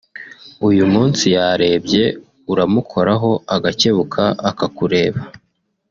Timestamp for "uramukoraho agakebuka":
2.51-4.23